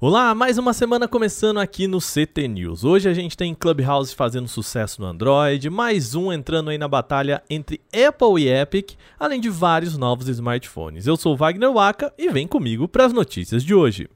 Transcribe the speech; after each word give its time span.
Olá, 0.00 0.32
mais 0.32 0.58
uma 0.58 0.72
semana 0.72 1.08
começando 1.08 1.58
aqui 1.58 1.88
no 1.88 1.98
CT 1.98 2.46
News. 2.46 2.84
Hoje 2.84 3.08
a 3.08 3.12
gente 3.12 3.36
tem 3.36 3.52
Clubhouse 3.52 4.14
fazendo 4.14 4.46
sucesso 4.46 5.02
no 5.02 5.08
Android, 5.08 5.68
mais 5.68 6.14
um 6.14 6.32
entrando 6.32 6.70
aí 6.70 6.78
na 6.78 6.86
batalha 6.86 7.42
entre 7.50 7.80
Apple 7.92 8.40
e 8.40 8.48
Epic, 8.48 8.92
além 9.18 9.40
de 9.40 9.50
vários 9.50 9.98
novos 9.98 10.28
smartphones. 10.28 11.08
Eu 11.08 11.16
sou 11.16 11.36
Wagner 11.36 11.72
Waka 11.72 12.14
e 12.16 12.30
vem 12.30 12.46
comigo 12.46 12.86
para 12.86 13.06
as 13.06 13.12
notícias 13.12 13.64
de 13.64 13.74
hoje. 13.74 14.08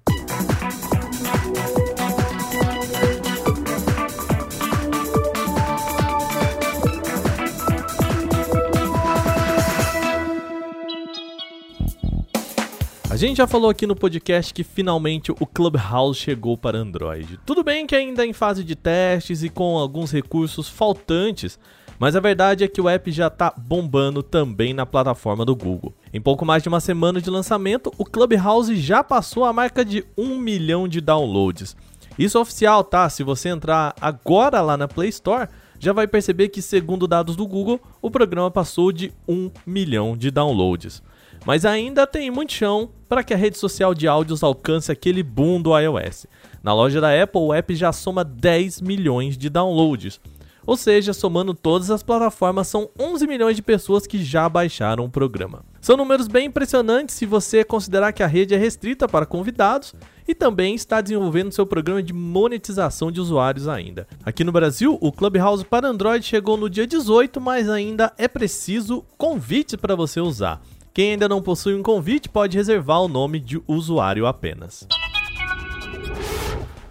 A 13.13 13.17
gente 13.17 13.37
já 13.37 13.47
falou 13.47 13.69
aqui 13.69 13.87
no 13.87 13.95
podcast 13.95 14.55
que 14.55 14.65
finalmente 14.65 15.31
o 15.33 15.47
Clubhouse 15.47 16.19
chegou 16.19 16.57
para 16.57 16.79
Android. 16.79 17.39
Tudo 17.45 17.63
bem 17.63 17.87
que 17.87 17.95
ainda 17.95 18.25
é 18.25 18.27
em 18.27 18.33
fase 18.33 18.65
de 18.65 18.75
testes 18.75 19.43
e 19.43 19.51
com 19.51 19.77
alguns 19.77 20.11
recursos 20.11 20.67
faltantes, 20.67 21.59
mas 21.99 22.17
a 22.17 22.21
verdade 22.21 22.65
é 22.65 22.69
que 22.69 22.81
o 22.81 22.89
app 22.89 23.13
já 23.13 23.27
está 23.27 23.53
bombando 23.55 24.23
também 24.23 24.73
na 24.73 24.87
plataforma 24.87 25.45
do 25.45 25.55
Google. 25.55 25.93
Em 26.11 26.23
pouco 26.23 26.47
mais 26.47 26.63
de 26.63 26.71
uma 26.71 26.81
semana 26.81 27.21
de 27.21 27.29
lançamento, 27.29 27.93
o 27.99 28.05
Clubhouse 28.07 28.75
já 28.77 29.05
passou 29.05 29.45
a 29.45 29.53
marca 29.53 29.85
de 29.85 30.07
1 30.17 30.39
milhão 30.39 30.89
de 30.89 31.03
downloads. 31.03 31.77
Isso 32.19 32.39
é 32.39 32.41
oficial, 32.41 32.83
tá? 32.83 33.11
Se 33.11 33.23
você 33.23 33.51
entrar 33.51 33.95
agora 34.01 34.63
lá 34.63 34.75
na 34.79 34.89
Play 34.89 35.11
Store, 35.11 35.51
já 35.79 35.93
vai 35.93 36.07
perceber 36.07 36.49
que, 36.49 36.63
segundo 36.63 37.07
dados 37.07 37.37
do 37.37 37.47
Google, 37.47 37.79
o 38.01 38.11
programa 38.11 38.51
passou 38.51 38.91
de 38.91 39.13
1 39.29 39.51
milhão 39.67 40.17
de 40.17 40.31
downloads. 40.31 41.03
Mas 41.45 41.65
ainda 41.65 42.07
tem 42.07 42.31
muito 42.31 42.53
chão 42.53 42.91
para 43.09 43.25
que 43.25 43.35
a 43.35 43.37
rede 43.37 43.59
social 43.59 43.95
de 43.95 44.07
áudios 44.07 44.43
alcance 44.43 44.93
aquele 44.93 45.23
boom 45.23 45.61
do 45.61 45.77
iOS. 45.77 46.27
Na 46.63 46.73
loja 46.73 47.01
da 47.01 47.23
Apple, 47.23 47.41
o 47.41 47.53
app 47.53 47.75
já 47.75 47.93
soma 47.93 48.25
10 48.25 48.81
milhões 48.81 49.37
de 49.37 49.51
downloads. 49.51 50.21
Ou 50.65 50.77
seja, 50.77 51.13
somando 51.13 51.55
todas 51.55 51.91
as 51.91 52.05
plataformas, 52.05 52.69
são 52.69 52.89
11 52.99 53.27
milhões 53.27 53.57
de 53.57 53.63
pessoas 53.63 54.07
que 54.07 54.23
já 54.23 54.49
baixaram 54.49 55.05
o 55.05 55.11
programa. 55.11 55.65
São 55.81 55.97
números 55.97 56.29
bem 56.29 56.47
impressionantes 56.47 57.17
se 57.17 57.27
você 57.27 57.65
considerar 57.65 58.13
que 58.13 58.23
a 58.23 58.29
rede 58.29 58.55
é 58.55 58.57
restrita 58.57 59.09
para 59.09 59.27
convidados 59.27 59.93
e 60.27 60.37
também 60.37 60.77
está 60.77 61.01
desenvolvendo 61.01 61.51
seu 61.51 61.67
programa 61.67 62.01
de 62.01 62.13
monetização 62.13 63.11
de 63.11 63.21
usuários 63.21 63.67
ainda. 63.67 64.07
Aqui 64.25 64.45
no 64.45 64.53
Brasil, 64.53 64.97
o 65.01 65.11
Clubhouse 65.11 65.65
para 65.65 65.89
Android 65.89 66.25
chegou 66.25 66.57
no 66.57 66.71
dia 66.71 66.87
18, 66.87 67.41
mas 67.41 67.69
ainda 67.69 68.13
é 68.17 68.29
preciso 68.29 69.05
convite 69.19 69.77
para 69.77 69.97
você 69.97 70.21
usar. 70.21 70.63
Quem 70.95 71.13
ainda 71.13 71.27
não 71.27 71.41
possui 71.41 71.75
um 71.75 71.83
convite 71.83 72.29
pode 72.29 72.59
reservar 72.59 73.01
o 73.01 73.09
nome 73.09 73.41
de 73.41 73.63
usuário 73.67 74.27
apenas. 74.27 74.87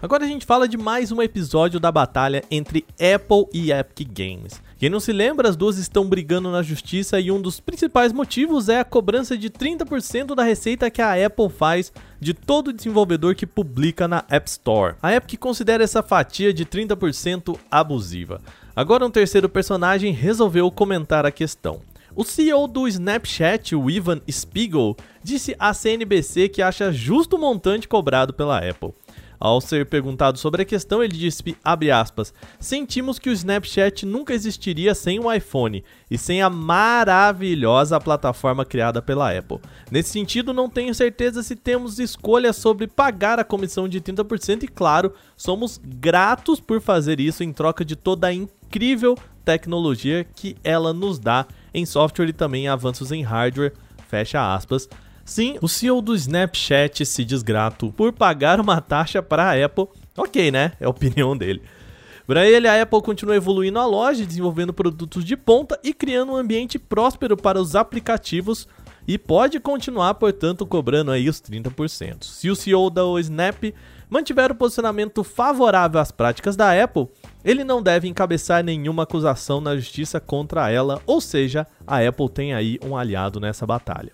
Agora 0.02 0.24
a 0.24 0.26
gente 0.26 0.44
fala 0.44 0.66
de 0.66 0.76
mais 0.76 1.12
um 1.12 1.22
episódio 1.22 1.78
da 1.78 1.92
batalha 1.92 2.42
entre 2.50 2.84
Apple 2.94 3.46
e 3.54 3.70
Epic 3.70 4.08
Games. 4.12 4.60
Quem 4.76 4.90
não 4.90 4.98
se 4.98 5.12
lembra, 5.12 5.48
as 5.48 5.54
duas 5.54 5.78
estão 5.78 6.08
brigando 6.08 6.50
na 6.50 6.60
justiça 6.60 7.20
e 7.20 7.30
um 7.30 7.40
dos 7.40 7.60
principais 7.60 8.12
motivos 8.12 8.68
é 8.68 8.80
a 8.80 8.84
cobrança 8.84 9.38
de 9.38 9.48
30% 9.48 10.34
da 10.34 10.42
receita 10.42 10.90
que 10.90 11.00
a 11.00 11.24
Apple 11.24 11.48
faz 11.48 11.92
de 12.18 12.34
todo 12.34 12.72
desenvolvedor 12.72 13.36
que 13.36 13.46
publica 13.46 14.08
na 14.08 14.24
App 14.28 14.50
Store. 14.50 14.96
A 15.00 15.14
Epic 15.14 15.38
considera 15.38 15.84
essa 15.84 16.02
fatia 16.02 16.52
de 16.52 16.66
30% 16.66 17.56
abusiva. 17.70 18.40
Agora 18.74 19.06
um 19.06 19.10
terceiro 19.10 19.48
personagem 19.48 20.12
resolveu 20.12 20.68
comentar 20.72 21.24
a 21.24 21.30
questão. 21.30 21.80
O 22.14 22.24
CEO 22.24 22.68
do 22.68 22.86
Snapchat, 22.86 23.74
o 23.74 23.90
Ivan 23.90 24.20
Spiegel, 24.30 24.94
disse 25.24 25.56
à 25.58 25.72
CNBC 25.72 26.50
que 26.50 26.60
acha 26.60 26.92
justo 26.92 27.36
o 27.36 27.38
montante 27.38 27.88
cobrado 27.88 28.34
pela 28.34 28.58
Apple. 28.58 28.92
Ao 29.40 29.62
ser 29.62 29.86
perguntado 29.86 30.38
sobre 30.38 30.60
a 30.60 30.64
questão, 30.64 31.02
ele 31.02 31.16
disse, 31.16 31.56
aspas, 31.64 32.34
sentimos 32.60 33.18
que 33.18 33.30
o 33.30 33.32
Snapchat 33.32 34.04
nunca 34.04 34.34
existiria 34.34 34.94
sem 34.94 35.18
o 35.18 35.32
iPhone 35.32 35.82
e 36.10 36.18
sem 36.18 36.42
a 36.42 36.50
maravilhosa 36.50 37.98
plataforma 37.98 38.64
criada 38.64 39.00
pela 39.00 39.36
Apple. 39.36 39.58
Nesse 39.90 40.10
sentido, 40.10 40.52
não 40.52 40.68
tenho 40.68 40.94
certeza 40.94 41.42
se 41.42 41.56
temos 41.56 41.98
escolha 41.98 42.52
sobre 42.52 42.86
pagar 42.86 43.40
a 43.40 43.44
comissão 43.44 43.88
de 43.88 44.02
30% 44.02 44.64
e, 44.64 44.68
claro, 44.68 45.14
somos 45.34 45.80
gratos 45.82 46.60
por 46.60 46.80
fazer 46.80 47.18
isso 47.18 47.42
em 47.42 47.54
troca 47.54 47.86
de 47.86 47.96
toda 47.96 48.26
a 48.26 48.34
incrível 48.34 49.16
tecnologia 49.44 50.24
que 50.36 50.56
ela 50.62 50.92
nos 50.92 51.18
dá 51.18 51.46
em 51.74 51.86
software 51.86 52.28
e 52.28 52.32
também 52.32 52.68
avanços 52.68 53.12
em 53.12 53.22
hardware, 53.22 53.72
fecha 54.08 54.54
aspas. 54.54 54.88
Sim, 55.24 55.56
o 55.62 55.68
CEO 55.68 56.02
do 56.02 56.14
Snapchat 56.14 57.06
se 57.06 57.24
diz 57.24 57.42
grato 57.42 57.92
por 57.96 58.12
pagar 58.12 58.60
uma 58.60 58.80
taxa 58.80 59.22
para 59.22 59.44
a 59.44 59.64
Apple. 59.64 59.86
Ok, 60.16 60.50
né? 60.50 60.72
É 60.80 60.84
a 60.84 60.90
opinião 60.90 61.36
dele. 61.36 61.62
Para 62.26 62.46
ele, 62.46 62.68
a 62.68 62.82
Apple 62.82 63.02
continua 63.02 63.36
evoluindo 63.36 63.78
a 63.78 63.86
loja, 63.86 64.24
desenvolvendo 64.24 64.72
produtos 64.72 65.24
de 65.24 65.36
ponta 65.36 65.78
e 65.82 65.92
criando 65.92 66.32
um 66.32 66.36
ambiente 66.36 66.78
próspero 66.78 67.36
para 67.36 67.60
os 67.60 67.74
aplicativos 67.74 68.68
e 69.06 69.18
pode 69.18 69.58
continuar, 69.60 70.14
portanto, 70.14 70.66
cobrando 70.66 71.10
aí 71.10 71.28
os 71.28 71.40
30%. 71.40 72.24
Se 72.24 72.50
o 72.50 72.56
CEO 72.56 72.90
da 72.90 73.02
Snap 73.20 73.74
mantiver 74.08 74.52
o 74.52 74.54
posicionamento 74.54 75.24
favorável 75.24 76.00
às 76.00 76.12
práticas 76.12 76.54
da 76.54 76.82
Apple, 76.82 77.08
ele 77.44 77.64
não 77.64 77.82
deve 77.82 78.08
encabeçar 78.08 78.62
nenhuma 78.62 79.04
acusação 79.04 79.60
na 79.60 79.74
justiça 79.76 80.20
contra 80.20 80.70
ela, 80.70 81.00
ou 81.06 81.20
seja, 81.20 81.66
a 81.86 82.06
Apple 82.06 82.28
tem 82.28 82.52
aí 82.52 82.78
um 82.84 82.96
aliado 82.96 83.40
nessa 83.40 83.66
batalha. 83.66 84.12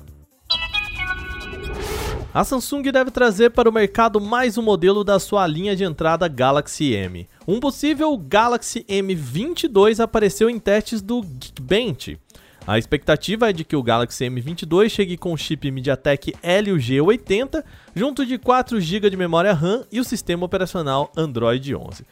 A 2.32 2.44
Samsung 2.44 2.82
deve 2.82 3.10
trazer 3.10 3.50
para 3.50 3.69
o 3.69 3.72
mercado 3.72 4.20
mais 4.20 4.56
um 4.59 4.62
modelo 4.62 5.03
da 5.03 5.19
sua 5.19 5.47
linha 5.47 5.75
de 5.75 5.82
entrada 5.82 6.28
Galaxy 6.28 6.93
M. 6.93 7.26
Um 7.49 7.59
possível 7.59 8.16
Galaxy 8.16 8.84
M22 8.84 9.99
apareceu 9.99 10.49
em 10.49 10.59
testes 10.59 11.00
do 11.00 11.22
Geekbench. 11.22 12.19
A 12.69 12.77
expectativa 12.77 13.49
é 13.49 13.53
de 13.55 13.65
que 13.65 13.75
o 13.75 13.83
Galaxy 13.83 14.27
M22 14.27 14.91
chegue 14.91 15.17
com 15.17 15.33
o 15.33 15.39
chip 15.39 15.71
MediaTek 15.71 16.34
Helio 16.43 16.77
G80, 16.77 17.65
junto 17.97 18.27
de 18.27 18.37
4 18.37 18.79
GB 18.79 19.09
de 19.09 19.17
memória 19.17 19.55
RAM 19.55 19.87
e 19.91 19.99
o 19.99 20.05
sistema 20.05 20.45
operacional 20.45 21.11
Android 21.17 21.75
11. 21.75 22.05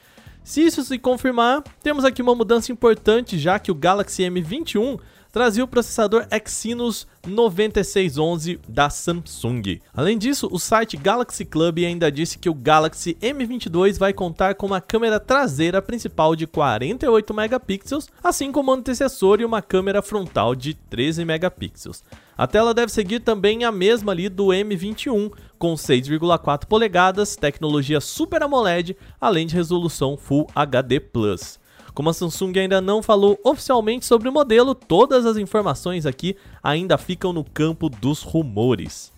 Se 0.43 0.63
isso 0.63 0.83
se 0.83 0.99
confirmar, 0.99 1.63
temos 1.83 2.07
aqui 2.07 2.23
uma 2.23 2.35
mudança 2.35 2.73
importante, 2.73 3.39
já 3.39 3.59
que 3.59 3.71
o 3.71 3.75
Galaxy 3.75 4.23
M21 4.23 4.99
trazia 5.37 5.63
o 5.63 5.69
processador 5.69 6.27
Exynos 6.31 7.07
9611 7.27 8.59
da 8.67 8.89
Samsung. 8.89 9.83
Além 9.93 10.17
disso, 10.17 10.49
o 10.51 10.59
site 10.59 10.97
Galaxy 10.97 11.45
Club 11.45 11.81
ainda 11.81 12.11
disse 12.11 12.39
que 12.39 12.49
o 12.49 12.55
Galaxy 12.55 13.19
M22 13.21 13.99
vai 13.99 14.15
contar 14.15 14.55
com 14.55 14.65
uma 14.65 14.81
câmera 14.81 15.21
traseira 15.21 15.83
principal 15.83 16.35
de 16.35 16.47
48 16.47 17.35
megapixels, 17.35 18.09
assim 18.25 18.51
como 18.51 18.71
o 18.71 18.75
antecessor 18.75 19.43
e 19.43 19.45
uma 19.45 19.61
câmera 19.61 20.01
frontal 20.01 20.55
de 20.55 20.73
13 20.73 21.27
megapixels. 21.27 22.03
A 22.35 22.47
tela 22.47 22.73
deve 22.73 22.91
seguir 22.91 23.21
também 23.21 23.63
a 23.63 23.71
mesma 23.71 24.13
ali 24.13 24.31
do 24.31 24.47
M21, 24.47 25.31
com 25.59 25.75
6,4 25.75 26.65
polegadas, 26.65 27.37
tecnologia 27.37 28.01
Super 28.01 28.43
AMOLED, 28.43 28.97
além 29.21 29.47
de 29.47 29.55
resolução 29.55 30.17
Full 30.17 30.47
HD+. 30.55 30.99
Como 31.97 32.11
a 32.11 32.13
Samsung 32.13 32.53
ainda 32.59 32.79
não 32.79 33.03
falou 33.03 33.41
oficialmente 33.43 34.05
sobre 34.05 34.29
o 34.29 34.33
modelo, 34.33 34.75
todas 34.75 35.25
as 35.25 35.39
informações 35.39 36.05
aqui 36.05 36.37
ainda 36.63 36.99
ficam 36.99 37.33
no 37.33 37.43
campo 37.43 37.89
dos 37.89 38.21
rumores. 38.21 39.11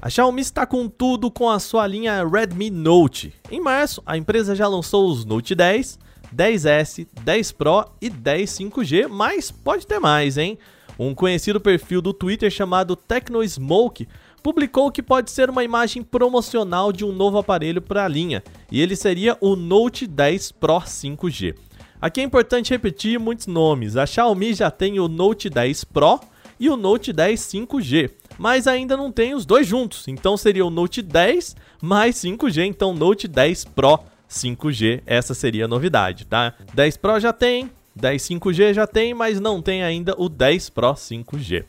A 0.00 0.08
Xiaomi 0.08 0.40
está 0.40 0.64
com 0.64 0.88
tudo 0.88 1.30
com 1.30 1.50
a 1.50 1.58
sua 1.58 1.86
linha 1.86 2.26
Redmi 2.26 2.70
Note. 2.70 3.34
Em 3.50 3.60
março, 3.60 4.02
a 4.06 4.16
empresa 4.16 4.56
já 4.56 4.66
lançou 4.66 5.10
os 5.10 5.26
Note 5.26 5.54
10, 5.54 5.98
10S, 6.34 7.06
10 7.22 7.52
Pro 7.52 7.84
e 8.00 8.08
10 8.08 8.50
5G, 8.50 9.08
mas 9.08 9.50
pode 9.50 9.86
ter 9.86 9.98
mais, 9.98 10.38
hein? 10.38 10.56
Um 10.98 11.14
conhecido 11.14 11.60
perfil 11.60 12.00
do 12.00 12.14
Twitter 12.14 12.50
chamado 12.50 12.96
TechnoSmoke 12.96 14.08
publicou 14.42 14.90
que 14.90 15.02
pode 15.02 15.30
ser 15.30 15.48
uma 15.48 15.62
imagem 15.62 16.02
promocional 16.02 16.92
de 16.92 17.04
um 17.04 17.12
novo 17.12 17.38
aparelho 17.38 17.80
para 17.80 18.04
a 18.04 18.08
linha, 18.08 18.42
e 18.70 18.80
ele 18.80 18.96
seria 18.96 19.36
o 19.40 19.54
Note 19.54 20.06
10 20.06 20.52
Pro 20.52 20.80
5G. 20.80 21.54
Aqui 22.00 22.20
é 22.20 22.24
importante 22.24 22.70
repetir 22.70 23.20
muitos 23.20 23.46
nomes. 23.46 23.96
A 23.96 24.04
Xiaomi 24.04 24.54
já 24.54 24.70
tem 24.70 24.98
o 24.98 25.06
Note 25.06 25.48
10 25.48 25.84
Pro 25.84 26.18
e 26.58 26.68
o 26.68 26.76
Note 26.76 27.12
10 27.12 27.40
5G, 27.40 28.10
mas 28.36 28.66
ainda 28.66 28.96
não 28.96 29.12
tem 29.12 29.34
os 29.34 29.46
dois 29.46 29.66
juntos. 29.66 30.08
Então 30.08 30.36
seria 30.36 30.66
o 30.66 30.70
Note 30.70 31.00
10 31.00 31.54
mais 31.80 32.16
5G, 32.16 32.66
então 32.66 32.92
Note 32.92 33.28
10 33.28 33.66
Pro 33.66 34.00
5G. 34.28 35.02
Essa 35.06 35.32
seria 35.32 35.66
a 35.66 35.68
novidade, 35.68 36.26
tá? 36.26 36.54
10 36.74 36.96
Pro 36.96 37.20
já 37.20 37.32
tem, 37.32 37.70
10 37.94 38.22
5G 38.22 38.74
já 38.74 38.86
tem, 38.86 39.14
mas 39.14 39.38
não 39.38 39.62
tem 39.62 39.84
ainda 39.84 40.14
o 40.18 40.28
10 40.28 40.70
Pro 40.70 40.94
5G. 40.94 41.64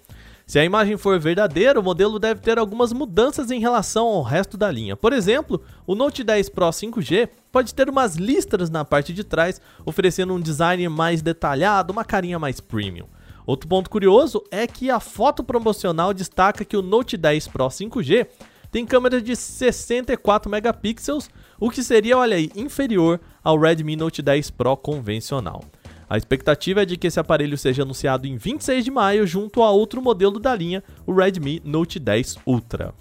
Se 0.46 0.60
a 0.60 0.66
imagem 0.66 0.98
for 0.98 1.20
verdadeira, 1.20 1.80
o 1.80 1.84
modelo 1.84 2.20
deve 2.20 2.42
ter 2.42 2.60
algumas 2.60 2.92
mudanças 2.92 3.50
em 3.50 3.60
relação 3.60 4.06
ao 4.08 4.22
resto 4.22 4.58
da 4.58 4.70
linha. 4.70 4.96
Por 4.96 5.14
exemplo, 5.14 5.62
o 5.88 5.96
Note 5.96 6.24
10 6.24 6.50
Pro 6.50 6.68
5G 6.68 7.30
pode 7.52 7.74
ter 7.74 7.90
umas 7.90 8.16
listras 8.16 8.70
na 8.70 8.84
parte 8.84 9.14
de 9.14 9.24
trás, 9.24 9.62
oferecendo 9.86 10.34
um 10.34 10.42
design 10.42 10.88
mais 10.90 11.22
detalhado, 11.22 11.94
uma 11.94 12.04
carinha 12.04 12.38
mais 12.38 12.60
premium. 12.60 13.06
Outro 13.46 13.70
ponto 13.70 13.90
curioso 13.90 14.44
é 14.52 14.68
que 14.68 14.90
a 14.90 15.00
foto 15.00 15.44
promocional 15.44 16.14
destaca 16.14 16.66
que 16.66 16.78
o 16.78 16.82
Note 16.82 17.16
10 17.16 17.48
Pro 17.48 17.68
5G 17.68 18.28
tem 18.70 18.86
câmera 18.86 19.22
de 19.22 19.36
64 19.36 20.50
megapixels, 20.50 21.30
o 21.60 21.70
que 21.70 21.84
seria, 21.84 22.18
olha 22.18 22.36
aí, 22.36 22.50
inferior 22.56 23.20
ao 23.44 23.58
Redmi 23.58 23.96
Note 23.96 24.22
10 24.22 24.50
Pro 24.52 24.76
convencional. 24.76 25.64
A 26.14 26.18
expectativa 26.18 26.84
é 26.84 26.86
de 26.86 26.96
que 26.96 27.08
esse 27.08 27.20
aparelho 27.20 27.58
seja 27.58 27.82
anunciado 27.82 28.28
em 28.28 28.38
26 28.38 28.86
de 28.86 28.92
maio 28.92 29.26
junto 29.26 29.64
a 29.64 29.72
outro 29.72 30.00
modelo 30.00 30.38
da 30.40 30.54
linha, 30.54 30.84
o 31.08 31.12
Redmi 31.12 31.60
Note 31.66 31.98
10 31.98 32.36
Ultra. 32.46 32.94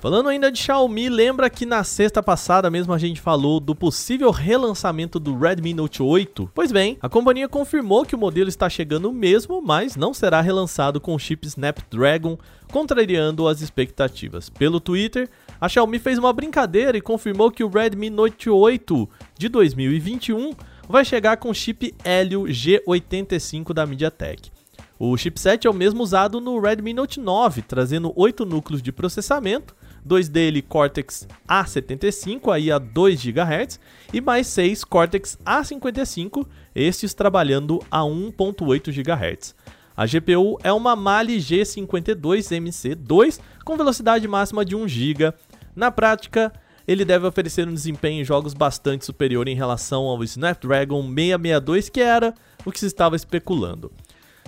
Falando 0.00 0.30
ainda 0.30 0.50
de 0.50 0.58
Xiaomi, 0.58 1.10
lembra 1.10 1.50
que 1.50 1.66
na 1.66 1.84
sexta 1.84 2.22
passada 2.22 2.70
mesmo 2.70 2.94
a 2.94 2.98
gente 2.98 3.20
falou 3.20 3.60
do 3.60 3.74
possível 3.74 4.30
relançamento 4.30 5.20
do 5.20 5.38
Redmi 5.38 5.74
Note 5.74 6.02
8? 6.02 6.50
Pois 6.54 6.72
bem, 6.72 6.96
a 7.02 7.10
companhia 7.10 7.46
confirmou 7.46 8.06
que 8.06 8.14
o 8.14 8.18
modelo 8.18 8.48
está 8.48 8.70
chegando 8.70 9.12
mesmo, 9.12 9.60
mas 9.60 9.96
não 9.96 10.14
será 10.14 10.40
relançado 10.40 10.98
com 10.98 11.14
o 11.14 11.18
chip 11.18 11.46
Snapdragon, 11.46 12.38
contrariando 12.72 13.46
as 13.46 13.60
expectativas. 13.60 14.48
Pelo 14.48 14.80
Twitter, 14.80 15.28
a 15.60 15.68
Xiaomi 15.68 15.98
fez 15.98 16.18
uma 16.18 16.32
brincadeira 16.32 16.96
e 16.96 17.02
confirmou 17.02 17.50
que 17.50 17.62
o 17.62 17.68
Redmi 17.68 18.08
Note 18.08 18.48
8 18.48 19.06
de 19.36 19.50
2021 19.50 20.52
vai 20.92 21.04
chegar 21.06 21.38
com 21.38 21.48
o 21.48 21.54
chip 21.54 21.94
Helio 22.04 22.42
G85 22.42 23.72
da 23.72 23.86
MediaTek. 23.86 24.50
O 24.98 25.16
chipset 25.16 25.66
é 25.66 25.70
o 25.70 25.72
mesmo 25.72 26.02
usado 26.02 26.38
no 26.38 26.60
Redmi 26.60 26.92
Note 26.92 27.18
9, 27.18 27.62
trazendo 27.62 28.12
8 28.14 28.44
núcleos 28.44 28.82
de 28.82 28.92
processamento, 28.92 29.74
dois 30.04 30.28
dele 30.28 30.60
Cortex 30.60 31.26
A75 31.48 32.52
aí 32.52 32.70
a 32.70 32.78
2 32.78 33.24
GHz 33.24 33.80
e 34.12 34.20
mais 34.20 34.46
6 34.48 34.84
Cortex 34.84 35.38
A55, 35.46 36.46
estes 36.74 37.14
trabalhando 37.14 37.82
a 37.90 38.00
1.8 38.00 38.92
GHz. 38.92 39.54
A 39.96 40.04
GPU 40.04 40.58
é 40.62 40.74
uma 40.74 40.94
Mali 40.94 41.38
G52MC2 41.38 43.40
com 43.64 43.78
velocidade 43.78 44.28
máxima 44.28 44.62
de 44.62 44.76
1 44.76 44.88
GB. 44.88 45.32
Na 45.74 45.90
prática, 45.90 46.52
ele 46.86 47.04
deve 47.04 47.26
oferecer 47.26 47.68
um 47.68 47.74
desempenho 47.74 48.22
em 48.22 48.24
jogos 48.24 48.54
bastante 48.54 49.04
superior 49.04 49.48
em 49.48 49.54
relação 49.54 50.04
ao 50.04 50.22
Snapdragon 50.24 51.02
662, 51.02 51.88
que 51.88 52.00
era 52.00 52.34
o 52.64 52.72
que 52.72 52.80
se 52.80 52.86
estava 52.86 53.16
especulando. 53.16 53.90